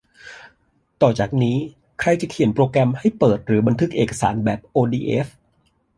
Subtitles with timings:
[1.01, 1.57] ต่อจากนี้
[1.99, 5.27] ใครจะเขียนโปรแกรมให้เปิดหรือบันทึกเอกสารแบบโอดีเอฟ